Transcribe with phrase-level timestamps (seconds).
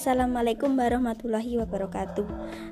[0.00, 2.24] Assalamualaikum warahmatullahi wabarakatuh.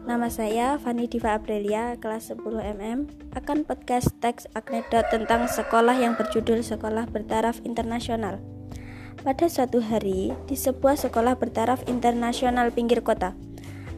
[0.09, 2.41] Nama saya Fani Diva Aprilia, kelas 10
[2.81, 3.05] MM
[3.37, 8.41] Akan podcast teks Agnedot tentang sekolah yang berjudul Sekolah Bertaraf Internasional.
[9.21, 13.37] Pada suatu hari, di sebuah sekolah bertaraf internasional pinggir kota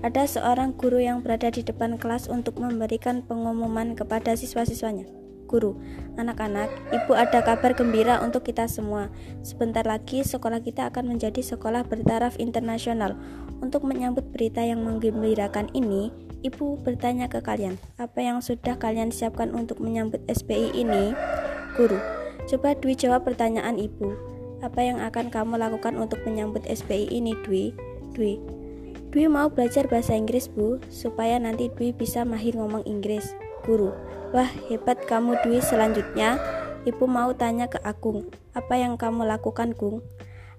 [0.02, 5.19] Ada seorang guru yang berada di depan kelas untuk memberikan pengumuman kepada siswa-siswanya
[5.50, 5.74] guru.
[6.14, 9.10] Anak-anak, ibu ada kabar gembira untuk kita semua.
[9.42, 13.18] Sebentar lagi sekolah kita akan menjadi sekolah bertaraf internasional.
[13.58, 16.14] Untuk menyambut berita yang menggembirakan ini,
[16.46, 21.12] ibu bertanya ke kalian, apa yang sudah kalian siapkan untuk menyambut SPI ini?
[21.74, 21.98] Guru,
[22.46, 24.14] coba Dwi jawab pertanyaan ibu.
[24.62, 27.72] Apa yang akan kamu lakukan untuk menyambut SPI ini, Dwi?
[28.14, 28.36] Dwi,
[29.10, 33.34] Dwi mau belajar bahasa Inggris, Bu, supaya nanti Dwi bisa mahir ngomong Inggris.
[33.66, 33.90] Guru,
[34.30, 35.58] Wah, hebat kamu Dwi.
[35.58, 36.38] Selanjutnya,
[36.86, 38.30] ibu mau tanya ke Agung.
[38.54, 40.06] Apa yang kamu lakukan, Gung?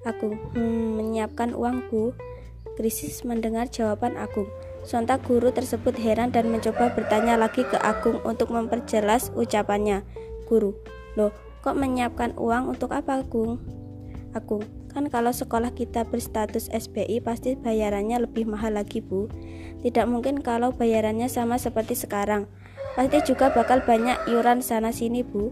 [0.03, 2.11] Agung, hmm, menyiapkan uang, Bu.
[2.75, 4.51] Krisis mendengar jawaban Agung.
[4.83, 10.03] Sontak guru tersebut heran dan mencoba bertanya lagi ke Agung untuk memperjelas ucapannya.
[10.51, 10.75] Guru,
[11.15, 11.31] loh,
[11.63, 13.63] kok menyiapkan uang untuk apa, Agung?
[14.35, 19.31] Agung, kan kalau sekolah kita berstatus SBI pasti bayarannya lebih mahal lagi, Bu.
[19.79, 22.51] Tidak mungkin kalau bayarannya sama seperti sekarang.
[22.93, 25.51] Pasti juga bakal banyak iuran sana sini bu.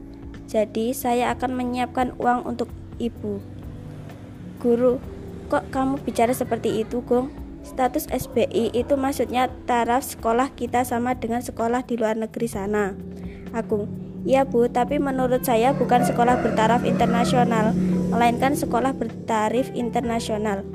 [0.50, 3.40] Jadi saya akan menyiapkan uang untuk ibu.
[4.60, 4.98] Guru,
[5.48, 7.32] kok kamu bicara seperti itu Gong?
[7.64, 12.98] Status SBI itu maksudnya taraf sekolah kita sama dengan sekolah di luar negeri sana.
[13.54, 13.88] Agung,
[14.26, 17.78] iya bu, tapi menurut saya bukan sekolah bertaraf internasional
[18.10, 20.66] Melainkan sekolah bertarif internasional.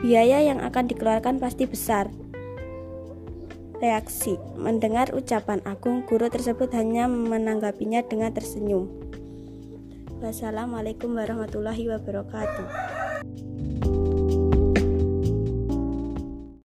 [0.00, 2.08] Biaya yang akan dikeluarkan pasti besar
[3.78, 4.38] reaksi.
[4.58, 8.90] Mendengar ucapan Agung, guru tersebut hanya menanggapinya dengan tersenyum.
[10.18, 12.66] Wassalamualaikum warahmatullahi wabarakatuh.